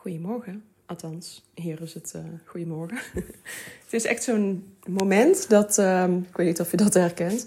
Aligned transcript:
Goedemorgen. 0.00 0.64
Althans, 0.86 1.44
hier 1.54 1.82
is 1.82 1.94
het 1.94 2.12
uh, 2.16 2.22
goedemorgen. 2.44 2.98
het 3.84 3.92
is 3.92 4.04
echt 4.04 4.22
zo'n 4.22 4.74
moment 4.86 5.48
dat, 5.48 5.78
uh, 5.78 6.04
ik 6.08 6.36
weet 6.36 6.46
niet 6.46 6.60
of 6.60 6.70
je 6.70 6.76
dat 6.76 6.94
herkent. 6.94 7.46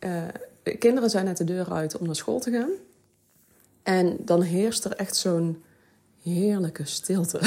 Uh, 0.00 0.22
kinderen 0.78 1.10
zijn 1.10 1.24
net 1.24 1.36
de 1.36 1.44
deur 1.44 1.72
uit 1.72 1.98
om 1.98 2.06
naar 2.06 2.16
school 2.16 2.40
te 2.40 2.50
gaan. 2.50 2.70
En 3.82 4.16
dan 4.20 4.42
heerst 4.42 4.84
er 4.84 4.92
echt 4.92 5.16
zo'n 5.16 5.62
heerlijke 6.22 6.84
stilte. 6.84 7.38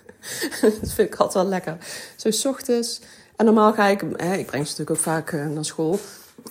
dat 0.60 0.92
vind 0.92 0.98
ik 0.98 1.14
altijd 1.14 1.32
wel 1.32 1.46
lekker. 1.46 1.76
Zo 2.16 2.30
s 2.30 2.44
ochtends. 2.44 3.00
En 3.36 3.44
normaal 3.44 3.72
ga 3.72 3.86
ik, 3.86 4.00
hè, 4.00 4.34
ik 4.34 4.46
breng 4.46 4.66
ze 4.66 4.70
natuurlijk 4.70 4.90
ook 4.90 4.96
vaak 4.96 5.32
uh, 5.32 5.46
naar 5.46 5.64
school. 5.64 5.98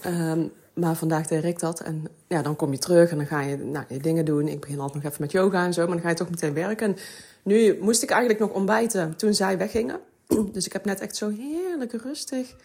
Um, 0.05 0.51
maar 0.75 0.95
vandaag 0.95 1.27
deed 1.27 1.43
ik 1.43 1.59
dat. 1.59 1.79
En 1.79 2.07
ja, 2.27 2.41
dan 2.41 2.55
kom 2.55 2.71
je 2.71 2.77
terug 2.77 3.11
en 3.11 3.17
dan 3.17 3.25
ga 3.25 3.41
je 3.41 3.57
nou, 3.57 3.85
je 3.89 3.97
dingen 3.97 4.25
doen. 4.25 4.47
Ik 4.47 4.59
begin 4.59 4.79
altijd 4.79 5.03
nog 5.03 5.11
even 5.11 5.23
met 5.23 5.31
yoga 5.31 5.65
en 5.65 5.73
zo, 5.73 5.81
maar 5.81 5.91
dan 5.91 6.01
ga 6.01 6.09
je 6.09 6.15
toch 6.15 6.29
meteen 6.29 6.53
werken. 6.53 6.87
En 6.87 6.97
nu 7.43 7.77
moest 7.81 8.03
ik 8.03 8.09
eigenlijk 8.09 8.39
nog 8.39 8.51
ontbijten 8.51 9.15
toen 9.15 9.33
zij 9.33 9.57
weggingen. 9.57 9.99
Dus 10.53 10.65
ik 10.65 10.73
heb 10.73 10.85
net 10.85 10.99
echt 10.99 11.15
zo 11.15 11.29
heerlijk 11.29 11.91
rustig 11.91 12.55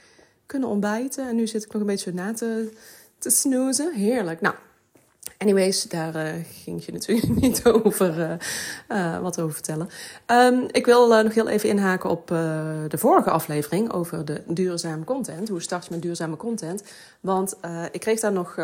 kunnen 0.46 0.68
ontbijten. 0.68 1.28
En 1.28 1.36
nu 1.36 1.46
zit 1.46 1.64
ik 1.64 1.72
nog 1.72 1.80
een 1.80 1.86
beetje 1.86 2.12
na 2.12 2.32
te, 2.32 2.72
te 3.18 3.30
snoezen. 3.30 3.94
Heerlijk. 3.94 4.40
Nou, 4.40 4.54
Anyways, 5.42 5.82
daar 5.82 6.16
uh, 6.16 6.32
ging 6.62 6.84
je 6.84 6.92
natuurlijk 6.92 7.28
niet 7.40 7.64
over 7.64 8.18
uh, 8.18 8.30
uh, 8.88 9.20
wat 9.20 9.40
over 9.40 9.54
vertellen. 9.54 9.88
Um, 10.26 10.66
ik 10.70 10.86
wil 10.86 11.22
nog 11.22 11.34
heel 11.34 11.48
even 11.48 11.68
inhaken 11.68 12.10
op 12.10 12.26
de 12.88 12.98
vorige 12.98 13.30
aflevering 13.30 13.92
over 13.92 14.24
de 14.24 14.42
duurzame 14.46 15.04
content. 15.04 15.48
Hoe 15.48 15.62
start 15.62 15.84
je 15.84 15.90
met 15.90 16.02
duurzame 16.02 16.36
content? 16.36 16.82
Want 17.20 17.56
ik 17.92 18.00
kreeg 18.00 18.20
daar 18.20 18.32
nog, 18.32 18.56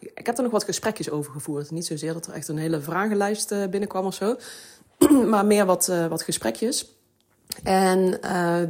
ik 0.00 0.26
heb 0.26 0.34
daar 0.36 0.42
nog 0.44 0.52
wat 0.52 0.64
gesprekjes 0.64 1.10
over 1.10 1.32
gevoerd. 1.32 1.70
Niet 1.70 1.86
zozeer 1.86 2.12
dat 2.12 2.26
er 2.26 2.32
echt 2.32 2.48
een 2.48 2.58
hele 2.58 2.80
vragenlijst 2.80 3.48
binnenkwam 3.48 4.06
of 4.06 4.14
zo, 4.14 4.36
maar 5.30 5.46
meer 5.46 5.66
wat, 5.66 5.92
wat 6.08 6.22
gesprekjes. 6.22 6.96
En 7.62 8.18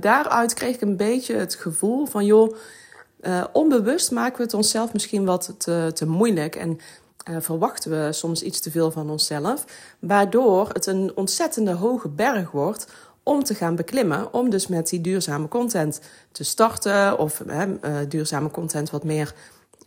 daaruit 0.01 0.55
kreeg 0.55 0.75
ik 0.75 0.81
een 0.81 0.97
beetje 0.97 1.35
het 1.35 1.55
gevoel 1.55 2.07
van, 2.07 2.25
joh, 2.25 2.57
onbewust 3.53 4.11
maken 4.11 4.37
we 4.37 4.43
het 4.43 4.55
onszelf 4.55 4.93
misschien 4.93 5.25
wat 5.25 5.55
te, 5.59 5.91
te 5.95 6.07
moeilijk. 6.07 6.57
En 6.57 6.81
uh, 7.31 7.37
verwachten 7.41 7.91
we 7.91 8.13
soms 8.13 8.43
iets 8.43 8.61
te 8.61 8.71
veel 8.71 8.91
van 8.91 9.11
onszelf, 9.11 9.65
waardoor 9.99 10.69
het 10.69 10.87
een 10.87 11.13
ontzettende 11.15 11.73
hoge 11.73 12.09
berg 12.09 12.51
wordt 12.51 12.87
om 13.23 13.45
te 13.45 13.55
gaan 13.55 13.77
beklimmen, 13.77 14.33
om 14.33 14.51
dus 14.51 14.67
met 14.67 14.89
die 14.89 15.01
duurzame 15.01 15.49
content 15.49 16.01
te 16.33 16.45
starten 16.45 17.19
of 17.19 17.43
uh, 17.47 17.63
duurzame 18.09 18.51
content 18.51 18.91
wat 18.91 19.05
meer 19.05 19.35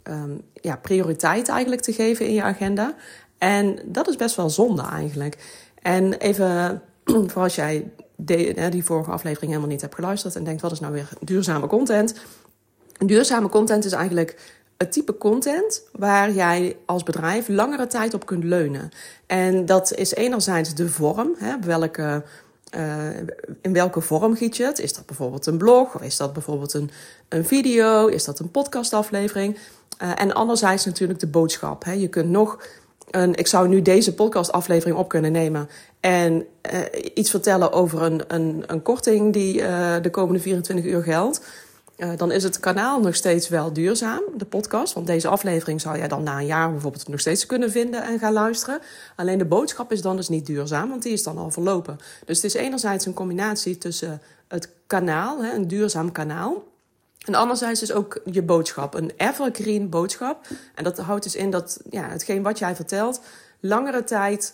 um, 0.04 0.42
ja, 0.54 0.76
prioriteit 0.76 1.48
eigenlijk 1.48 1.82
te 1.82 1.94
geven 1.94 2.28
in 2.28 2.34
je 2.34 2.44
agenda. 2.44 2.96
En 3.38 3.80
dat 3.86 4.08
is 4.08 4.16
best 4.16 4.36
wel 4.36 4.50
zonde 4.50 4.82
eigenlijk. 4.82 5.38
En 5.82 6.14
even 6.14 6.82
voor 7.32 7.42
als 7.42 7.56
jij 7.56 7.92
die 8.70 8.84
vorige 8.84 9.12
aflevering 9.12 9.52
helemaal 9.52 9.72
niet 9.72 9.82
hebt 9.82 9.96
geluisterd 9.96 10.36
en 10.36 10.44
denkt 10.44 10.62
wat 10.62 10.72
is 10.72 10.80
nou 10.80 10.94
weer 10.94 11.10
duurzame 11.22 11.68
content? 11.68 12.16
Duurzame 12.98 13.50
content 13.50 13.86
is 13.86 13.92
eigenlijk 13.92 14.64
het 14.78 14.92
type 14.92 15.18
content 15.18 15.84
waar 15.92 16.32
jij 16.32 16.78
als 16.86 17.04
bedrijf 17.04 17.48
langere 17.48 17.88
tijd 17.88 18.14
op 18.14 18.26
kunt 18.26 18.44
leunen. 18.44 18.92
En 19.26 19.66
dat 19.66 19.94
is 19.94 20.14
enerzijds 20.14 20.74
de 20.74 20.90
vorm, 20.90 21.36
hè, 21.38 21.60
welke, 21.60 22.24
uh, 22.78 23.18
in 23.62 23.74
welke 23.74 24.02
vorm 24.02 24.36
giet 24.36 24.58
je 24.58 24.64
het? 24.64 24.80
Is 24.80 24.94
dat 24.94 25.06
bijvoorbeeld 25.06 25.46
een 25.46 25.58
blog 25.58 25.96
of 25.96 26.02
is 26.02 26.18
dat 26.18 26.34
bijvoorbeeld 26.34 26.74
een, 26.74 26.90
een 27.30 27.46
video? 27.46 28.08
Is 28.08 28.24
dat 28.24 28.40
een 28.40 28.52
podcastaflevering? 28.52 29.58
Uh, 30.02 30.22
en 30.22 30.34
anderzijds 30.34 30.86
natuurlijk 30.86 31.20
de 31.20 31.28
boodschap. 31.28 31.84
Hè. 31.84 31.92
Je 31.92 32.08
kunt 32.08 32.30
nog 32.30 32.60
een, 33.12 33.36
ik 33.36 33.48
zou 33.48 33.68
nu 33.68 33.82
deze 33.82 34.14
podcastaflevering 34.14 34.98
op 34.98 35.10
kunnen 35.10 35.32
nemen 35.32 35.70
en 36.00 36.46
uh, 36.74 36.80
iets 37.14 37.30
vertellen 37.30 37.72
over 37.72 38.02
een, 38.02 38.22
een, 38.28 38.64
een 38.68 38.82
korting 38.82 39.34
die 39.34 39.58
de 40.02 40.10
komende 40.12 40.40
24 40.40 40.86
uur 40.86 41.04
geldt. 41.04 41.42
Uh, 41.98 42.10
dan 42.18 42.32
is 42.32 42.44
het 42.44 42.60
kanaal 42.60 43.00
nog 43.00 43.16
steeds 43.16 43.50
wel 43.50 43.74
duurzaam, 43.74 44.22
de 44.38 44.46
podcast. 44.46 44.94
Want 44.94 45.08
deze 45.08 45.28
aflevering 45.28 45.82
zou 45.82 45.98
jij 45.98 46.08
dan 46.08 46.24
na 46.24 46.38
een 46.38 46.46
jaar 46.46 46.72
bijvoorbeeld 46.72 47.08
nog 47.08 47.20
steeds 47.20 47.46
kunnen 47.46 47.72
vinden 47.72 48.04
en 48.04 48.20
gaan 48.20 48.34
luisteren. 48.34 48.80
Alleen 49.16 49.38
de 49.38 49.46
boodschap 49.46 49.92
is 49.92 50.02
dan 50.02 50.16
dus 50.16 50.30
niet 50.30 50.46
duurzaam, 50.46 50.90
want 50.90 51.04
die 51.04 51.14
is 51.14 51.24
dan 51.24 51.38
al 51.38 51.52
verlopen. 51.52 51.98
Dus 52.26 52.36
het 52.36 52.46
is 52.46 52.54
enerzijds 52.54 53.06
een 53.06 53.14
combinatie 53.14 53.78
tussen 53.78 54.22
het 54.48 54.70
kanaal, 54.88 55.44
hè, 55.44 55.54
een 55.54 55.68
duurzaam 55.68 56.12
kanaal. 56.12 56.64
En 57.26 57.36
anderzijds 57.36 57.82
is 57.82 57.92
ook 57.92 58.22
je 58.32 58.42
boodschap, 58.42 58.94
een 58.94 59.12
evergreen 59.18 59.90
boodschap. 59.90 60.48
En 60.76 60.84
dat 60.84 60.98
houdt 60.98 61.24
dus 61.24 61.36
in 61.36 61.50
dat 61.50 61.80
ja, 61.90 62.10
hetgeen 62.10 62.44
wat 62.44 62.60
jij 62.60 62.76
vertelt 62.76 63.22
langere 63.60 64.04
tijd 64.04 64.54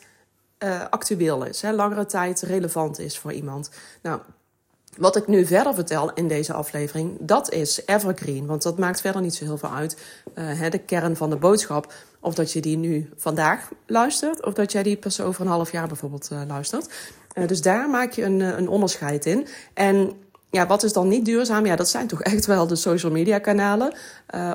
uh, 0.59 0.81
actueel 0.89 1.45
is, 1.45 1.61
hè, 1.61 1.71
langere 1.73 2.05
tijd 2.05 2.41
relevant 2.41 2.99
is 2.99 3.17
voor 3.17 3.33
iemand. 3.33 3.69
Nou, 4.01 4.19
wat 4.97 5.15
ik 5.15 5.27
nu 5.27 5.45
verder 5.45 5.73
vertel 5.73 6.13
in 6.13 6.27
deze 6.27 6.53
aflevering, 6.53 7.17
dat 7.19 7.51
is 7.51 7.81
evergreen. 7.85 8.45
Want 8.45 8.63
dat 8.63 8.77
maakt 8.77 9.01
verder 9.01 9.21
niet 9.21 9.35
zo 9.35 9.43
heel 9.43 9.57
veel 9.57 9.73
uit. 9.73 9.97
Uh, 10.35 10.69
de 10.69 10.77
kern 10.77 11.15
van 11.15 11.29
de 11.29 11.35
boodschap. 11.35 11.93
Of 12.19 12.33
dat 12.33 12.51
je 12.51 12.61
die 12.61 12.77
nu 12.77 13.09
vandaag 13.15 13.69
luistert, 13.85 14.45
of 14.45 14.53
dat 14.53 14.71
jij 14.71 14.83
die 14.83 14.97
pas 14.97 15.21
over 15.21 15.41
een 15.41 15.51
half 15.51 15.71
jaar 15.71 15.87
bijvoorbeeld 15.87 16.29
uh, 16.33 16.41
luistert. 16.47 16.89
Uh, 17.33 17.47
dus 17.47 17.61
daar 17.61 17.89
maak 17.89 18.11
je 18.11 18.23
een, 18.23 18.39
een 18.39 18.67
onderscheid 18.67 19.25
in. 19.25 19.47
En 19.73 20.11
ja, 20.49 20.67
wat 20.67 20.83
is 20.83 20.93
dan 20.93 21.07
niet 21.07 21.25
duurzaam? 21.25 21.65
Ja, 21.65 21.75
dat 21.75 21.89
zijn 21.89 22.07
toch 22.07 22.21
echt 22.21 22.45
wel 22.45 22.67
de 22.67 22.75
social 22.75 23.11
media 23.11 23.39
kanalen. 23.39 23.93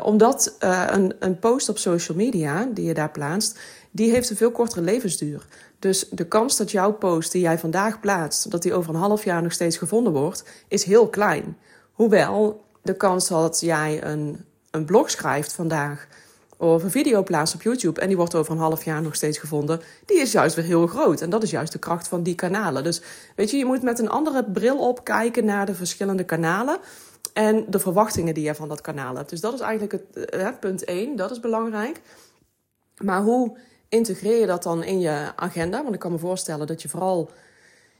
omdat 0.02 0.56
een, 0.58 1.14
een 1.18 1.38
post 1.38 1.68
op 1.68 1.78
social 1.78 2.16
media 2.16 2.68
die 2.74 2.84
je 2.84 2.94
daar 2.94 3.10
plaatst, 3.10 3.58
die 3.90 4.10
heeft 4.10 4.30
een 4.30 4.36
veel 4.36 4.50
kortere 4.50 4.80
levensduur. 4.80 5.46
Dus 5.78 6.08
de 6.08 6.26
kans 6.26 6.56
dat 6.56 6.70
jouw 6.70 6.92
post 6.92 7.32
die 7.32 7.42
jij 7.42 7.58
vandaag 7.58 8.00
plaatst, 8.00 8.50
dat 8.50 8.62
die 8.62 8.74
over 8.74 8.94
een 8.94 9.00
half 9.00 9.24
jaar 9.24 9.42
nog 9.42 9.52
steeds 9.52 9.76
gevonden 9.76 10.12
wordt, 10.12 10.44
is 10.68 10.84
heel 10.84 11.08
klein. 11.08 11.58
Hoewel 11.92 12.64
de 12.82 12.96
kans 12.96 13.28
dat 13.28 13.60
jij 13.60 14.04
een, 14.04 14.44
een 14.70 14.84
blog 14.84 15.10
schrijft 15.10 15.52
vandaag 15.52 16.08
of 16.56 16.82
een 16.82 16.90
video 16.90 17.22
plaatst 17.22 17.54
op 17.54 17.62
YouTube 17.62 18.00
en 18.00 18.06
die 18.06 18.16
wordt 18.16 18.34
over 18.34 18.52
een 18.52 18.58
half 18.58 18.84
jaar 18.84 19.02
nog 19.02 19.14
steeds 19.14 19.38
gevonden, 19.38 19.80
die 20.04 20.20
is 20.20 20.32
juist 20.32 20.56
weer 20.56 20.64
heel 20.64 20.86
groot. 20.86 21.20
En 21.20 21.30
dat 21.30 21.42
is 21.42 21.50
juist 21.50 21.72
de 21.72 21.78
kracht 21.78 22.08
van 22.08 22.22
die 22.22 22.34
kanalen. 22.34 22.84
Dus 22.84 23.02
weet 23.34 23.50
je, 23.50 23.56
je 23.56 23.64
moet 23.64 23.82
met 23.82 23.98
een 23.98 24.08
andere 24.08 24.44
bril 24.44 24.78
op 24.78 25.04
kijken 25.04 25.44
naar 25.44 25.66
de 25.66 25.74
verschillende 25.74 26.24
kanalen 26.24 26.78
en 27.32 27.64
de 27.68 27.78
verwachtingen 27.78 28.34
die 28.34 28.44
je 28.44 28.54
van 28.54 28.68
dat 28.68 28.80
kanaal 28.80 29.16
hebt. 29.16 29.30
Dus 29.30 29.40
dat 29.40 29.54
is 29.54 29.60
eigenlijk 29.60 29.92
het, 29.92 30.30
eh, 30.30 30.48
punt 30.60 30.84
1, 30.84 31.16
dat 31.16 31.30
is 31.30 31.40
belangrijk. 31.40 32.00
Maar 32.96 33.22
hoe 33.22 33.58
integreer 33.88 34.40
je 34.40 34.46
dat 34.46 34.62
dan 34.62 34.84
in 34.84 35.00
je 35.00 35.32
agenda? 35.36 35.82
Want 35.82 35.94
ik 35.94 36.00
kan 36.00 36.12
me 36.12 36.18
voorstellen 36.18 36.66
dat 36.66 36.82
je 36.82 36.88
vooral 36.88 37.30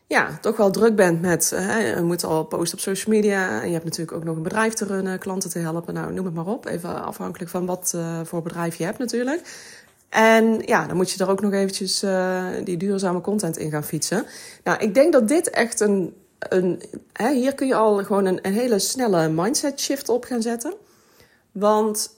ja, 0.07 0.39
toch 0.41 0.57
wel 0.57 0.71
druk 0.71 0.97
bent 0.97 1.21
met. 1.21 1.51
Hè, 1.51 1.79
je 1.79 2.03
moet 2.03 2.25
al 2.25 2.45
posten 2.45 2.79
op 2.79 2.85
social 2.85 3.15
media. 3.15 3.61
En 3.61 3.67
je 3.67 3.73
hebt 3.73 3.85
natuurlijk 3.85 4.17
ook 4.17 4.25
nog 4.25 4.37
een 4.37 4.43
bedrijf 4.43 4.73
te 4.73 4.85
runnen, 4.85 5.19
klanten 5.19 5.51
te 5.51 5.59
helpen. 5.59 5.95
Nou, 5.95 6.13
noem 6.13 6.25
het 6.25 6.35
maar 6.35 6.47
op. 6.47 6.67
Even 6.67 7.05
afhankelijk 7.05 7.51
van 7.51 7.67
wat 7.67 7.93
uh, 7.97 8.21
voor 8.25 8.43
bedrijf 8.43 8.77
je 8.77 8.85
hebt, 8.85 8.99
natuurlijk. 8.99 9.41
En 10.09 10.61
ja, 10.65 10.87
dan 10.87 10.97
moet 10.97 11.11
je 11.11 11.25
er 11.25 11.31
ook 11.31 11.41
nog 11.41 11.53
eventjes 11.53 12.03
uh, 12.03 12.45
die 12.65 12.77
duurzame 12.77 13.21
content 13.21 13.57
in 13.57 13.71
gaan 13.71 13.85
fietsen. 13.85 14.27
Nou, 14.65 14.79
ik 14.79 14.95
denk 14.95 15.13
dat 15.13 15.29
dit 15.29 15.51
echt 15.51 15.81
een. 15.81 16.15
een 16.39 16.83
hè, 17.13 17.33
hier 17.33 17.55
kun 17.55 17.67
je 17.67 17.75
al 17.75 18.05
gewoon 18.05 18.27
een 18.27 18.53
hele 18.53 18.79
snelle 18.79 19.29
mindset 19.29 19.81
shift 19.81 20.09
op 20.09 20.25
gaan 20.25 20.43
zetten. 20.43 20.75
Want 21.53 22.17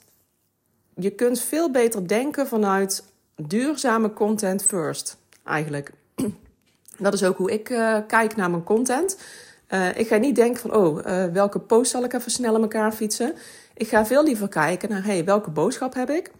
je 0.94 1.10
kunt 1.10 1.40
veel 1.40 1.70
beter 1.70 2.08
denken 2.08 2.46
vanuit 2.46 3.04
duurzame 3.46 4.12
content 4.12 4.62
first, 4.62 5.16
eigenlijk. 5.44 5.92
Dat 6.98 7.14
is 7.14 7.24
ook 7.24 7.36
hoe 7.36 7.52
ik 7.52 7.70
uh, 7.70 7.98
kijk 8.06 8.36
naar 8.36 8.50
mijn 8.50 8.64
content. 8.64 9.18
Uh, 9.70 9.98
ik 9.98 10.08
ga 10.08 10.16
niet 10.16 10.36
denken 10.36 10.60
van, 10.60 10.74
oh, 10.74 11.06
uh, 11.06 11.24
welke 11.24 11.58
post 11.58 11.90
zal 11.90 12.04
ik 12.04 12.12
even 12.12 12.30
snel 12.30 12.54
in 12.54 12.62
elkaar 12.62 12.92
fietsen? 12.92 13.34
Ik 13.74 13.88
ga 13.88 14.06
veel 14.06 14.24
liever 14.24 14.48
kijken 14.48 14.88
naar, 14.88 15.04
hey, 15.04 15.24
welke 15.24 15.50
boodschap 15.50 15.94
heb 15.94 16.10
ik? 16.10 16.30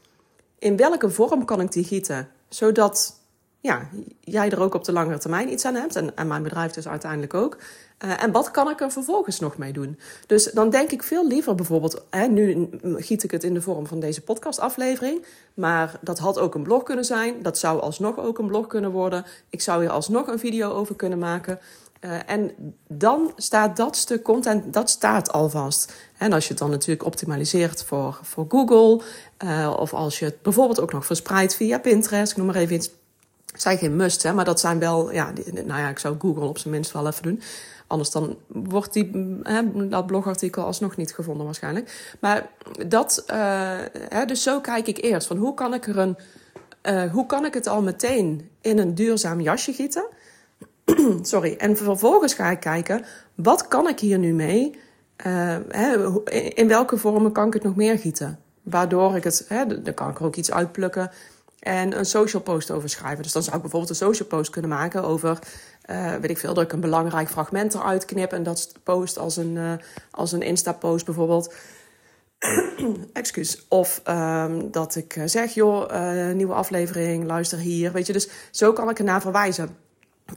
In 0.58 0.76
welke 0.76 1.10
vorm 1.10 1.44
kan 1.44 1.60
ik 1.60 1.72
die 1.72 1.84
gieten? 1.84 2.28
Zodat 2.48 3.20
ja, 3.60 3.88
jij 4.20 4.50
er 4.50 4.60
ook 4.60 4.74
op 4.74 4.84
de 4.84 4.92
langere 4.92 5.18
termijn 5.18 5.52
iets 5.52 5.64
aan 5.64 5.74
hebt. 5.74 5.96
En, 5.96 6.28
mijn 6.28 6.42
bedrijf 6.42 6.72
dus 6.72 6.88
uiteindelijk 6.88 7.34
ook. 7.34 7.56
Uh, 8.04 8.22
en 8.22 8.32
wat 8.32 8.50
kan 8.50 8.70
ik 8.70 8.80
er 8.80 8.90
vervolgens 8.90 9.40
nog 9.40 9.56
mee 9.56 9.72
doen? 9.72 9.98
Dus 10.26 10.44
dan 10.44 10.70
denk 10.70 10.90
ik 10.90 11.02
veel 11.02 11.26
liever 11.26 11.54
bijvoorbeeld, 11.54 12.04
hè, 12.10 12.26
nu 12.26 12.68
giet 12.82 13.22
ik 13.22 13.30
het 13.30 13.44
in 13.44 13.54
de 13.54 13.62
vorm 13.62 13.86
van 13.86 14.00
deze 14.00 14.20
podcastaflevering, 14.20 15.24
maar 15.54 15.98
dat 16.00 16.18
had 16.18 16.38
ook 16.38 16.54
een 16.54 16.62
blog 16.62 16.82
kunnen 16.82 17.04
zijn. 17.04 17.42
Dat 17.42 17.58
zou 17.58 17.80
alsnog 17.80 18.18
ook 18.18 18.38
een 18.38 18.46
blog 18.46 18.66
kunnen 18.66 18.90
worden. 18.90 19.24
Ik 19.50 19.60
zou 19.60 19.80
hier 19.80 19.90
alsnog 19.90 20.26
een 20.26 20.38
video 20.38 20.72
over 20.72 20.96
kunnen 20.96 21.18
maken. 21.18 21.58
Uh, 22.00 22.10
en 22.26 22.50
dan 22.88 23.32
staat 23.36 23.76
dat 23.76 23.96
stuk 23.96 24.22
content, 24.22 24.72
dat 24.72 24.90
staat 24.90 25.32
alvast. 25.32 25.92
En 26.18 26.32
als 26.32 26.44
je 26.44 26.50
het 26.50 26.58
dan 26.58 26.70
natuurlijk 26.70 27.04
optimaliseert 27.04 27.84
voor, 27.84 28.18
voor 28.22 28.46
Google, 28.48 29.00
uh, 29.44 29.74
of 29.78 29.94
als 29.94 30.18
je 30.18 30.24
het 30.24 30.42
bijvoorbeeld 30.42 30.80
ook 30.80 30.92
nog 30.92 31.06
verspreidt 31.06 31.54
via 31.54 31.78
Pinterest, 31.78 32.30
ik 32.30 32.36
noem 32.36 32.46
maar 32.46 32.54
even 32.54 32.74
iets. 32.74 32.90
Zijn 33.60 33.78
geen 33.78 33.96
must, 33.96 34.22
hè, 34.22 34.32
maar 34.32 34.44
dat 34.44 34.60
zijn 34.60 34.78
wel, 34.78 35.12
ja, 35.12 35.32
nou 35.52 35.80
ja, 35.80 35.88
ik 35.88 35.98
zou 35.98 36.16
Google 36.18 36.44
op 36.44 36.58
zijn 36.58 36.74
minst 36.74 36.92
wel 36.92 37.06
even 37.06 37.22
doen. 37.22 37.42
Anders 37.86 38.10
dan 38.10 38.36
wordt 38.46 38.92
die, 38.92 39.10
hè, 39.42 39.88
dat 39.88 40.06
blogartikel 40.06 40.64
alsnog 40.64 40.96
niet 40.96 41.14
gevonden 41.14 41.44
waarschijnlijk. 41.44 42.14
Maar 42.20 42.50
dat, 42.86 43.24
uh, 43.30 43.36
hè, 44.08 44.24
dus 44.24 44.42
zo 44.42 44.60
kijk 44.60 44.86
ik 44.86 45.02
eerst. 45.02 45.26
Van 45.26 45.36
hoe 45.36 45.54
kan 45.54 45.74
ik 45.74 45.86
er 45.86 45.98
een, 45.98 46.16
uh, 46.82 47.12
hoe 47.12 47.26
kan 47.26 47.44
ik 47.44 47.54
het 47.54 47.66
al 47.66 47.82
meteen 47.82 48.50
in 48.60 48.78
een 48.78 48.94
duurzaam 48.94 49.40
jasje 49.40 49.72
gieten? 49.72 50.04
sorry. 51.22 51.54
En 51.58 51.76
vervolgens 51.76 52.34
ga 52.34 52.50
ik 52.50 52.60
kijken, 52.60 53.04
wat 53.34 53.68
kan 53.68 53.88
ik 53.88 54.00
hier 54.00 54.18
nu 54.18 54.32
mee? 54.32 54.80
Uh, 55.26 55.56
hè, 55.68 56.20
in 56.54 56.68
welke 56.68 56.96
vormen 56.96 57.32
kan 57.32 57.46
ik 57.46 57.52
het 57.52 57.62
nog 57.62 57.76
meer 57.76 57.98
gieten? 57.98 58.38
Waardoor 58.62 59.16
ik 59.16 59.24
het, 59.24 59.44
hè, 59.48 59.82
dan 59.82 59.94
kan 59.94 60.10
ik 60.10 60.18
er 60.18 60.24
ook 60.24 60.36
iets 60.36 60.52
uitplukken 60.52 61.10
en 61.58 61.98
een 61.98 62.06
social 62.06 62.42
post 62.42 62.70
over 62.70 62.88
schrijven. 62.88 63.22
Dus 63.22 63.32
dan 63.32 63.42
zou 63.42 63.56
ik 63.56 63.62
bijvoorbeeld 63.62 63.90
een 63.90 64.06
social 64.06 64.28
post 64.28 64.50
kunnen 64.50 64.70
maken 64.70 65.04
over, 65.04 65.38
uh, 65.90 66.14
weet 66.14 66.30
ik 66.30 66.38
veel, 66.38 66.54
dat 66.54 66.64
ik 66.64 66.72
een 66.72 66.80
belangrijk 66.80 67.30
fragment 67.30 67.74
eruit 67.74 68.04
knip 68.04 68.32
en 68.32 68.42
dat 68.42 68.72
post 68.82 69.18
als 69.18 69.36
een, 69.36 69.54
uh, 69.56 69.72
als 70.10 70.32
een 70.32 70.42
Insta-post 70.42 71.04
bijvoorbeeld. 71.04 71.54
Excuus. 73.12 73.64
Of 73.68 74.02
um, 74.08 74.70
dat 74.70 74.94
ik 74.96 75.22
zeg, 75.24 75.54
joh, 75.54 76.32
nieuwe 76.32 76.54
aflevering, 76.54 77.24
luister 77.24 77.58
hier. 77.58 77.92
Weet 77.92 78.06
je, 78.06 78.12
dus 78.12 78.28
zo 78.50 78.72
kan 78.72 78.90
ik 78.90 78.98
ernaar 78.98 79.20
verwijzen. 79.20 79.76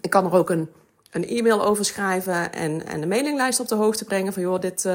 Ik 0.01 0.09
kan 0.09 0.25
er 0.25 0.33
ook 0.33 0.50
een, 0.50 0.69
een 1.12 1.27
e-mail 1.27 1.65
over 1.65 1.85
schrijven 1.85 2.53
en, 2.53 2.85
en 2.85 3.01
de 3.01 3.07
mailinglijst 3.07 3.59
op 3.59 3.68
de 3.68 3.75
hoogte 3.75 4.06
brengen 4.06 4.33
van, 4.33 4.41
joh, 4.41 4.59
dit, 4.59 4.85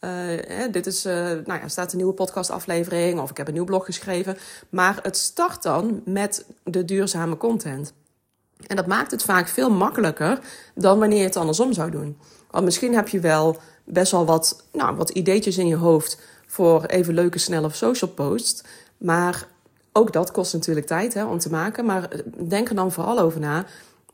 uh, 0.00 0.72
dit 0.72 0.86
is, 0.86 1.02
nou 1.02 1.44
ja, 1.44 1.68
staat 1.68 1.92
een 1.92 1.96
nieuwe 1.96 2.12
podcastaflevering 2.12 3.20
of 3.20 3.30
ik 3.30 3.36
heb 3.36 3.46
een 3.46 3.54
nieuw 3.54 3.64
blog 3.64 3.84
geschreven. 3.84 4.36
Maar 4.68 4.98
het 5.02 5.16
start 5.16 5.62
dan 5.62 6.02
met 6.04 6.44
de 6.64 6.84
duurzame 6.84 7.36
content. 7.36 7.92
En 8.66 8.76
dat 8.76 8.86
maakt 8.86 9.10
het 9.10 9.22
vaak 9.22 9.48
veel 9.48 9.70
makkelijker 9.70 10.38
dan 10.74 10.98
wanneer 10.98 11.18
je 11.18 11.24
het 11.24 11.36
andersom 11.36 11.72
zou 11.72 11.90
doen. 11.90 12.18
Want 12.50 12.64
misschien 12.64 12.94
heb 12.94 13.08
je 13.08 13.20
wel 13.20 13.56
best 13.84 14.12
wel 14.12 14.24
wat, 14.24 14.64
nou, 14.72 14.96
wat 14.96 15.10
ideetjes 15.10 15.58
in 15.58 15.66
je 15.66 15.76
hoofd 15.76 16.20
voor 16.46 16.84
even 16.84 17.14
leuke, 17.14 17.38
snelle 17.38 17.70
social 17.70 18.10
posts. 18.10 18.62
Maar 18.96 19.46
ook 19.92 20.12
dat 20.12 20.30
kost 20.30 20.52
natuurlijk 20.52 20.86
tijd 20.86 21.14
hè, 21.14 21.24
om 21.24 21.38
te 21.38 21.50
maken. 21.50 21.84
Maar 21.84 22.08
denk 22.48 22.68
er 22.68 22.74
dan 22.74 22.92
vooral 22.92 23.18
over 23.18 23.40
na. 23.40 23.64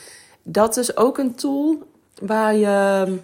Dat 0.43 0.77
is 0.77 0.97
ook 0.97 1.17
een 1.17 1.35
tool 1.35 1.87
waar 2.21 2.55
je 2.55 3.19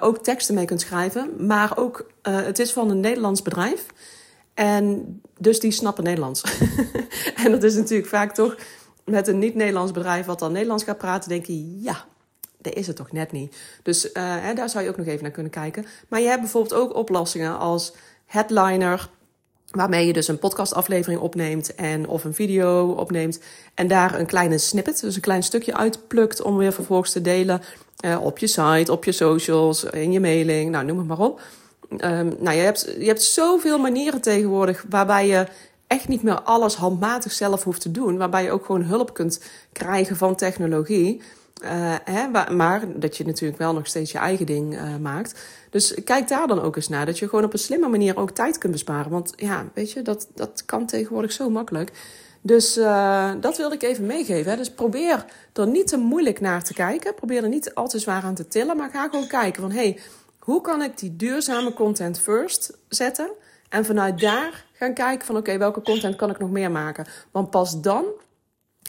ook 0.00 0.18
teksten 0.18 0.54
mee 0.54 0.64
kunt 0.64 0.80
schrijven. 0.80 1.46
Maar 1.46 1.76
ook, 1.76 2.10
het 2.22 2.58
is 2.58 2.72
van 2.72 2.90
een 2.90 3.00
Nederlands 3.00 3.42
bedrijf. 3.42 3.86
En 4.54 5.20
dus 5.38 5.60
die 5.60 5.70
snappen 5.70 6.04
Nederlands. 6.04 6.42
en 7.44 7.50
dat 7.50 7.62
is 7.62 7.74
natuurlijk 7.74 8.08
vaak 8.08 8.34
toch 8.34 8.56
met 9.04 9.28
een 9.28 9.38
niet-Nederlands 9.38 9.92
bedrijf 9.92 10.26
wat 10.26 10.38
dan 10.38 10.52
Nederlands 10.52 10.84
gaat 10.84 10.98
praten, 10.98 11.28
denk 11.28 11.46
je, 11.46 11.80
ja, 11.80 12.04
dat 12.58 12.74
is 12.74 12.86
het 12.86 12.96
toch 12.96 13.12
net 13.12 13.32
niet. 13.32 13.56
Dus 13.82 14.08
hè, 14.12 14.54
daar 14.54 14.68
zou 14.68 14.84
je 14.84 14.90
ook 14.90 14.96
nog 14.96 15.06
even 15.06 15.22
naar 15.22 15.30
kunnen 15.30 15.52
kijken. 15.52 15.86
Maar 16.08 16.20
je 16.20 16.28
hebt 16.28 16.40
bijvoorbeeld 16.40 16.80
ook 16.80 16.94
oplossingen 16.94 17.58
als 17.58 17.92
Headliner, 18.26 19.08
waarmee 19.70 20.06
je 20.06 20.12
dus 20.12 20.28
een 20.28 20.38
podcastaflevering 20.38 21.20
opneemt 21.20 21.74
en 21.74 22.08
of 22.08 22.24
een 22.24 22.34
video 22.34 22.90
opneemt 22.90 23.40
en 23.74 23.88
daar 23.88 24.18
een 24.18 24.26
kleine 24.26 24.58
snippet, 24.58 25.00
dus 25.00 25.14
een 25.14 25.20
klein 25.20 25.42
stukje 25.42 25.76
uitplukt 25.76 26.42
om 26.42 26.56
weer 26.56 26.72
vervolgens 26.72 27.12
te 27.12 27.20
delen 27.20 27.62
uh, 28.04 28.24
op 28.24 28.38
je 28.38 28.46
site, 28.46 28.92
op 28.92 29.04
je 29.04 29.12
socials, 29.12 29.84
in 29.84 30.12
je 30.12 30.20
mailing, 30.20 30.70
nou 30.70 30.84
noem 30.84 30.98
het 30.98 31.06
maar 31.06 31.18
op. 31.18 31.40
Um, 31.90 32.36
nou, 32.38 32.56
je 32.56 32.62
hebt, 32.62 32.94
je 32.98 33.06
hebt 33.06 33.22
zoveel 33.22 33.78
manieren 33.78 34.20
tegenwoordig 34.20 34.84
waarbij 34.88 35.26
je 35.26 35.46
echt 35.92 36.08
niet 36.08 36.22
meer 36.22 36.40
alles 36.40 36.74
handmatig 36.74 37.32
zelf 37.32 37.64
hoeft 37.64 37.80
te 37.80 37.90
doen. 37.90 38.16
Waarbij 38.16 38.44
je 38.44 38.50
ook 38.50 38.64
gewoon 38.64 38.82
hulp 38.82 39.14
kunt 39.14 39.40
krijgen 39.72 40.16
van 40.16 40.36
technologie. 40.36 41.22
Uh, 41.64 41.94
hè, 42.04 42.52
maar 42.54 42.84
dat 42.94 43.16
je 43.16 43.24
natuurlijk 43.24 43.58
wel 43.58 43.72
nog 43.72 43.86
steeds 43.86 44.12
je 44.12 44.18
eigen 44.18 44.46
ding 44.46 44.74
uh, 44.74 44.96
maakt. 44.96 45.40
Dus 45.70 45.94
kijk 46.04 46.28
daar 46.28 46.46
dan 46.46 46.60
ook 46.60 46.76
eens 46.76 46.88
naar. 46.88 47.06
Dat 47.06 47.18
je 47.18 47.28
gewoon 47.28 47.44
op 47.44 47.52
een 47.52 47.58
slimme 47.58 47.88
manier 47.88 48.16
ook 48.16 48.30
tijd 48.30 48.58
kunt 48.58 48.72
besparen. 48.72 49.10
Want 49.10 49.32
ja, 49.36 49.64
weet 49.74 49.92
je, 49.92 50.02
dat, 50.02 50.28
dat 50.34 50.62
kan 50.64 50.86
tegenwoordig 50.86 51.32
zo 51.32 51.50
makkelijk. 51.50 51.92
Dus 52.40 52.78
uh, 52.78 53.32
dat 53.40 53.56
wilde 53.56 53.74
ik 53.74 53.82
even 53.82 54.06
meegeven. 54.06 54.50
Hè. 54.50 54.56
Dus 54.56 54.70
probeer 54.70 55.24
er 55.52 55.66
niet 55.66 55.86
te 55.86 55.96
moeilijk 55.96 56.40
naar 56.40 56.62
te 56.62 56.74
kijken. 56.74 57.14
Probeer 57.14 57.42
er 57.42 57.48
niet 57.48 57.74
al 57.74 57.88
te 57.88 57.98
zwaar 57.98 58.22
aan 58.22 58.34
te 58.34 58.48
tillen. 58.48 58.76
Maar 58.76 58.90
ga 58.90 59.08
gewoon 59.08 59.26
kijken 59.26 59.62
van... 59.62 59.70
Hey, 59.70 59.98
hoe 60.38 60.60
kan 60.60 60.82
ik 60.82 60.98
die 60.98 61.16
duurzame 61.16 61.72
content 61.72 62.20
first 62.20 62.78
zetten? 62.88 63.30
En 63.68 63.84
vanuit 63.84 64.20
daar 64.20 64.64
gaan 64.82 64.94
kijken 64.94 65.26
van 65.26 65.36
oké, 65.36 65.58
welke 65.58 65.82
content 65.82 66.16
kan 66.16 66.30
ik 66.30 66.38
nog 66.38 66.50
meer 66.50 66.70
maken? 66.70 67.06
Want 67.30 67.50
pas 67.50 67.80
dan 67.80 68.04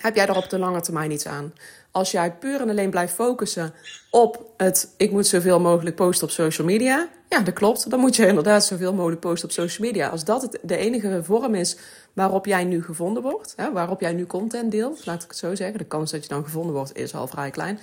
heb 0.02 0.16
jij 0.16 0.28
er 0.28 0.38
op 0.38 0.50
de 0.50 0.60
lange 0.60 0.82
termijn 0.82 1.12
iets 1.12 1.28
aan. 1.28 1.54
Als 1.92 2.12
jij 2.12 2.36
puur 2.36 2.62
en 2.62 2.70
alleen 2.70 2.90
blijft 2.90 3.14
focussen 3.14 3.74
op 4.12 4.54
het 4.58 4.94
ik 4.98 5.12
moet 5.12 5.28
zoveel 5.28 5.60
mogelijk 5.60 5.96
posten 5.96 6.28
op 6.28 6.34
social 6.34 6.68
media. 6.68 7.10
Ja, 7.30 7.40
dat 7.40 7.54
klopt. 7.54 7.90
Dan 7.90 8.00
moet 8.00 8.16
je 8.16 8.28
inderdaad 8.28 8.66
zoveel 8.66 8.94
mogelijk 8.94 9.22
posten 9.22 9.48
op 9.50 9.54
social 9.54 9.88
media. 9.88 10.08
Als 10.08 10.24
dat 10.24 10.42
het, 10.42 10.60
de 10.62 10.78
enige 10.78 11.24
vorm 11.24 11.56
is 11.56 11.78
waarop 12.14 12.46
jij 12.46 12.64
nu 12.64 12.84
gevonden 12.84 13.24
wordt, 13.24 13.54
hè, 13.56 13.72
waarop 13.72 14.02
jij 14.02 14.14
nu 14.14 14.26
content 14.26 14.72
deelt, 14.72 15.06
laat 15.06 15.24
ik 15.24 15.30
het 15.30 15.38
zo 15.38 15.56
zeggen. 15.56 15.78
De 15.78 15.86
kans 15.86 16.12
dat 16.12 16.24
je 16.24 16.30
dan 16.30 16.44
gevonden 16.44 16.76
wordt 16.76 16.96
is 16.96 17.16
al 17.16 17.28
vrij 17.28 17.52
klein. 17.52 17.80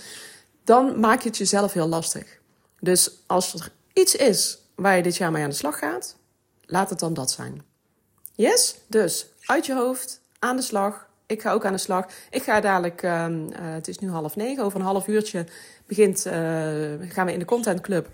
Dan 0.64 1.00
maak 1.00 1.23
je 1.23 1.29
het 1.29 1.38
jezelf 1.38 1.73
heel 1.73 1.88
lastig. 1.88 2.40
Dus 2.81 3.11
als 3.26 3.55
er 3.55 3.73
iets 3.93 4.14
is 4.14 4.59
waar 4.75 4.97
je 4.97 5.02
dit 5.02 5.17
jaar 5.17 5.31
mee 5.31 5.43
aan 5.43 5.50
de 5.50 5.57
slag 5.57 5.79
gaat, 5.79 6.17
laat 6.67 6.90
het 6.90 6.99
dan 6.99 7.14
dat 7.14 7.31
zijn. 7.31 7.70
Yes? 8.33 8.77
Dus 8.87 9.27
uit 9.45 9.67
je 9.67 9.75
hoofd, 9.75 10.21
aan 10.39 10.57
de 10.57 10.63
slag. 10.63 11.09
Ik 11.27 11.43
ga 11.43 11.53
ook 11.53 11.65
aan 11.65 11.73
de 11.73 11.79
slag. 11.79 12.07
Ik 12.31 12.43
ga 12.43 12.61
dadelijk, 12.61 13.03
uh, 13.03 13.27
uh, 13.29 13.57
het 13.59 13.89
is 13.89 13.99
nu 13.99 14.11
half 14.11 14.37
negen, 14.37 14.65
over 14.65 14.81
een 14.81 14.87
half 14.87 15.07
uurtje 15.07 15.47
begint, 15.87 16.27
uh, 16.27 16.33
gaan 17.09 17.27
we 17.27 17.33
in 17.33 17.39
de 17.39 17.45
Content 17.45 17.81
Club 17.81 18.09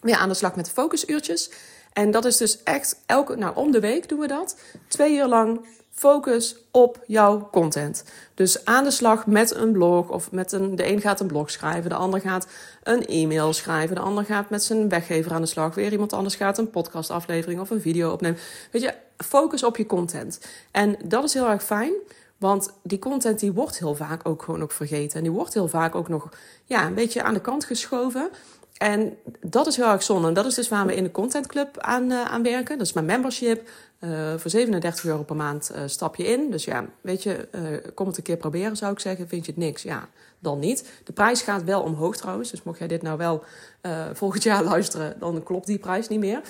weer 0.00 0.16
aan 0.16 0.28
de 0.28 0.34
slag 0.34 0.56
met 0.56 0.64
de 0.64 0.70
focusuurtjes. 0.70 1.50
En 1.92 2.10
dat 2.10 2.24
is 2.24 2.36
dus 2.36 2.62
echt 2.62 3.02
elke, 3.06 3.36
nou 3.36 3.56
om 3.56 3.70
de 3.70 3.80
week 3.80 4.08
doen 4.08 4.18
we 4.18 4.26
dat. 4.26 4.60
Twee 4.88 5.16
uur 5.16 5.26
lang 5.26 5.66
focus 5.90 6.56
op 6.70 7.02
jouw 7.06 7.48
content. 7.50 8.04
Dus 8.34 8.64
aan 8.64 8.84
de 8.84 8.90
slag 8.90 9.26
met 9.26 9.54
een 9.54 9.72
blog 9.72 10.08
of 10.08 10.32
met 10.32 10.52
een, 10.52 10.76
de 10.76 10.86
een 10.86 11.00
gaat 11.00 11.20
een 11.20 11.26
blog 11.26 11.50
schrijven, 11.50 11.90
de 11.90 11.96
ander 11.96 12.20
gaat 12.20 12.46
een 12.82 13.06
e-mail 13.06 13.52
schrijven, 13.52 13.94
de 13.94 14.00
ander 14.00 14.24
gaat 14.24 14.50
met 14.50 14.62
zijn 14.62 14.88
weggever 14.88 15.32
aan 15.32 15.40
de 15.40 15.46
slag, 15.46 15.74
weer 15.74 15.92
iemand 15.92 16.12
anders 16.12 16.34
gaat 16.34 16.58
een 16.58 16.70
podcastaflevering 16.70 17.60
of 17.60 17.70
een 17.70 17.80
video 17.80 18.12
opnemen. 18.12 18.38
Weet 18.70 18.82
je, 18.82 18.94
focus 19.16 19.62
op 19.62 19.76
je 19.76 19.86
content. 19.86 20.40
En 20.70 20.96
dat 21.04 21.24
is 21.24 21.34
heel 21.34 21.48
erg 21.48 21.64
fijn. 21.64 21.92
Want 22.36 22.72
die 22.82 22.98
content 22.98 23.40
die 23.40 23.52
wordt 23.52 23.78
heel 23.78 23.94
vaak 23.94 24.28
ook 24.28 24.42
gewoon 24.42 24.62
ook 24.62 24.72
vergeten. 24.72 25.16
En 25.16 25.22
die 25.22 25.32
wordt 25.32 25.54
heel 25.54 25.68
vaak 25.68 25.94
ook 25.94 26.08
nog 26.08 26.28
ja, 26.64 26.86
een 26.86 26.94
beetje 26.94 27.22
aan 27.22 27.34
de 27.34 27.40
kant 27.40 27.64
geschoven. 27.64 28.30
En 28.76 29.16
dat 29.40 29.66
is 29.66 29.76
heel 29.76 29.86
erg 29.86 30.02
zonde. 30.02 30.28
En 30.28 30.34
dat 30.34 30.46
is 30.46 30.54
dus 30.54 30.68
waar 30.68 30.86
we 30.86 30.94
in 30.94 31.02
de 31.02 31.10
Content 31.10 31.46
Club 31.46 31.78
aan, 31.78 32.10
uh, 32.10 32.24
aan 32.24 32.42
werken. 32.42 32.78
Dat 32.78 32.86
is 32.86 32.92
mijn 32.92 33.06
membership. 33.06 33.68
Uh, 34.00 34.10
voor 34.36 34.50
37 34.50 35.04
euro 35.04 35.22
per 35.22 35.36
maand 35.36 35.70
uh, 35.74 35.82
stap 35.86 36.16
je 36.16 36.26
in. 36.26 36.50
Dus 36.50 36.64
ja, 36.64 36.84
weet 37.00 37.22
je, 37.22 37.48
kom 37.94 38.06
het 38.06 38.16
een 38.16 38.22
keer 38.22 38.36
proberen 38.36 38.76
zou 38.76 38.92
ik 38.92 38.98
zeggen. 38.98 39.28
Vind 39.28 39.46
je 39.46 39.52
het 39.52 39.60
niks? 39.60 39.82
Ja, 39.82 40.08
dan 40.38 40.58
niet. 40.58 40.90
De 41.04 41.12
prijs 41.12 41.42
gaat 41.42 41.64
wel 41.64 41.82
omhoog 41.82 42.16
trouwens. 42.16 42.50
Dus 42.50 42.62
mocht 42.62 42.78
jij 42.78 42.88
dit 42.88 43.02
nou 43.02 43.18
wel 43.18 43.44
volgend 44.12 44.42
jaar 44.42 44.64
luisteren, 44.64 45.16
dan 45.18 45.42
klopt 45.42 45.66
die 45.66 45.78
prijs 45.78 46.08
niet 46.08 46.20
meer. 46.20 46.40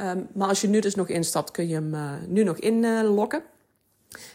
Um, 0.00 0.26
maar 0.34 0.48
als 0.48 0.60
je 0.60 0.68
nu 0.68 0.80
dus 0.80 0.94
nog 0.94 1.08
instapt, 1.08 1.50
kun 1.50 1.68
je 1.68 1.74
hem 1.74 1.96
nu 2.28 2.44
nog 2.44 2.56
inlokken. 2.56 3.42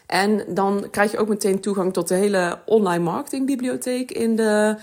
En 0.06 0.44
dan 0.48 0.86
krijg 0.90 1.10
je 1.10 1.18
ook 1.18 1.28
meteen 1.28 1.60
toegang 1.60 1.92
tot 1.92 2.08
de 2.08 2.14
hele 2.14 2.58
online 2.66 3.04
marketingbibliotheek 3.04 4.10
in 4.10 4.36
de, 4.36 4.76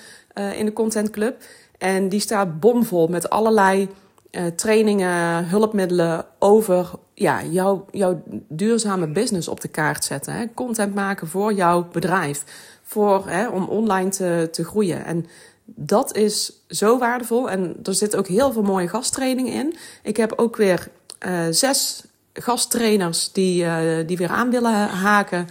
in 0.55 0.65
de 0.65 0.73
Content 0.73 1.09
Club. 1.09 1.43
En 1.79 2.09
die 2.09 2.19
staat 2.19 2.59
bomvol 2.59 3.07
met 3.07 3.29
allerlei 3.29 3.89
uh, 4.31 4.45
trainingen, 4.45 5.47
hulpmiddelen 5.47 6.25
over 6.39 6.91
ja, 7.13 7.43
jouw, 7.43 7.85
jouw 7.91 8.23
duurzame 8.47 9.07
business 9.07 9.47
op 9.47 9.61
de 9.61 9.67
kaart 9.67 10.03
zetten. 10.03 10.33
Hè? 10.33 10.45
Content 10.53 10.95
maken 10.95 11.27
voor 11.27 11.53
jouw 11.53 11.87
bedrijf. 11.91 12.43
Voor, 12.83 13.27
hè, 13.27 13.47
om 13.47 13.63
online 13.63 14.09
te, 14.09 14.47
te 14.51 14.65
groeien. 14.65 15.05
En 15.05 15.25
dat 15.65 16.15
is 16.15 16.51
zo 16.67 16.97
waardevol. 16.97 17.49
En 17.49 17.75
er 17.83 17.93
zitten 17.93 18.19
ook 18.19 18.27
heel 18.27 18.51
veel 18.51 18.61
mooie 18.61 18.87
gasttrainingen 18.87 19.53
in. 19.53 19.75
Ik 20.03 20.17
heb 20.17 20.33
ook 20.35 20.55
weer 20.55 20.87
uh, 21.27 21.41
zes 21.49 22.03
gasttrainers 22.33 23.31
die, 23.31 23.63
uh, 23.63 24.07
die 24.07 24.17
weer 24.17 24.29
aan 24.29 24.49
willen 24.49 24.87
haken. 24.87 25.47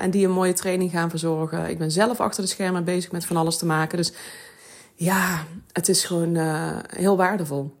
En 0.00 0.10
die 0.10 0.24
een 0.24 0.32
mooie 0.32 0.52
training 0.52 0.90
gaan 0.90 1.10
verzorgen. 1.10 1.68
Ik 1.68 1.78
ben 1.78 1.90
zelf 1.90 2.20
achter 2.20 2.42
de 2.42 2.48
schermen 2.48 2.84
bezig 2.84 3.12
met 3.12 3.24
van 3.24 3.36
alles 3.36 3.56
te 3.56 3.66
maken. 3.66 3.96
Dus 3.96 4.12
ja, 4.96 5.44
het 5.72 5.88
is 5.88 6.04
gewoon 6.04 6.36
heel 6.96 7.16
waardevol. 7.16 7.74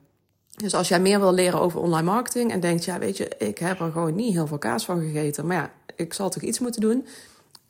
Dus 0.56 0.74
als 0.74 0.88
jij 0.88 1.00
meer 1.00 1.20
wil 1.20 1.32
leren 1.32 1.60
over 1.60 1.80
online 1.80 2.10
marketing 2.10 2.52
en 2.52 2.60
denkt, 2.60 2.84
ja, 2.84 2.98
weet 2.98 3.16
je, 3.16 3.28
ik 3.38 3.58
heb 3.58 3.80
er 3.80 3.92
gewoon 3.92 4.14
niet 4.14 4.32
heel 4.32 4.46
veel 4.46 4.58
kaas 4.58 4.84
van 4.84 5.00
gegeten, 5.00 5.46
maar 5.46 5.56
ja, 5.56 5.70
ik 5.96 6.14
zal 6.14 6.30
toch 6.30 6.42
iets 6.42 6.58
moeten 6.58 6.80
doen. 6.80 7.06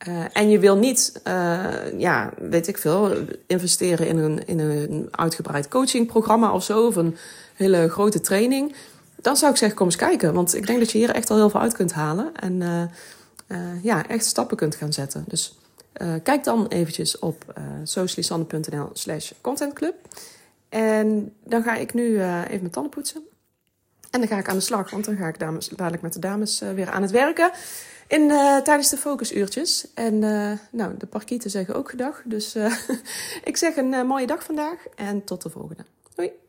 Uh, 0.09 0.25
en 0.33 0.51
je 0.51 0.59
wil 0.59 0.77
niet, 0.77 1.21
uh, 1.29 1.99
ja, 1.99 2.33
weet 2.39 2.67
ik 2.67 2.79
veel, 2.79 3.13
investeren 3.47 4.07
in 4.07 4.19
een, 4.19 4.47
in 4.47 4.59
een 4.59 5.09
uitgebreid 5.11 5.69
coachingprogramma 5.69 6.53
of 6.53 6.65
zo, 6.65 6.87
of 6.87 6.97
een 6.97 7.17
hele 7.55 7.89
grote 7.89 8.21
training. 8.21 8.75
Dan 9.21 9.37
zou 9.37 9.53
ik 9.53 9.59
zeggen, 9.59 9.79
kom 9.79 9.87
eens 9.87 9.97
kijken. 9.97 10.35
Want 10.35 10.55
ik 10.55 10.67
denk 10.67 10.79
dat 10.79 10.91
je 10.91 10.99
hier 10.99 11.11
echt 11.11 11.31
al 11.31 11.37
heel 11.37 11.51
veel 11.51 11.61
uit 11.61 11.73
kunt 11.73 11.93
halen. 11.93 12.33
En 12.35 12.91
ja, 13.83 14.09
echt 14.09 14.25
stappen 14.25 14.57
kunt 14.57 14.75
gaan 14.75 14.93
zetten. 14.93 15.25
Dus 15.29 15.59
kijk 16.23 16.45
dan 16.45 16.67
eventjes 16.67 17.19
op 17.19 17.61
socialisanne.nl 17.85 18.91
slash 18.93 19.33
contentclub. 19.41 19.95
En 20.69 21.35
dan 21.45 21.63
ga 21.63 21.75
ik 21.75 21.95
nu 21.95 22.03
uh, 22.03 22.41
even 22.41 22.61
mijn 22.61 22.71
tanden 22.71 22.91
poetsen. 22.91 23.23
En 24.11 24.21
dan 24.21 24.29
ga 24.29 24.39
ik 24.39 24.49
aan 24.49 24.57
de 24.57 24.63
slag, 24.63 24.91
want 24.91 25.05
dan 25.05 25.17
ga 25.17 25.29
ik 25.29 25.39
dames, 25.39 25.69
dadelijk 25.69 26.03
met 26.03 26.13
de 26.13 26.19
dames 26.19 26.63
uh, 26.63 26.73
weer 26.73 26.91
aan 26.91 27.03
het 27.03 27.11
werken. 27.11 27.51
In, 28.09 28.23
uh, 28.23 28.57
tijdens 28.57 28.91
de 28.91 28.97
focusuurtjes. 28.97 29.87
En 29.95 30.19
nou, 30.71 30.97
de 30.99 31.07
parkieten 31.07 31.51
zeggen 31.51 31.75
ook 31.75 31.91
gedag. 31.91 32.23
Dus 32.25 32.55
ik 33.51 33.57
zeg 33.57 33.77
een 33.77 34.07
mooie 34.07 34.27
dag 34.27 34.45
vandaag 34.45 34.87
en 34.95 35.25
tot 35.25 35.43
de 35.43 35.51
volgende. 35.51 35.85
Doei! 36.15 36.46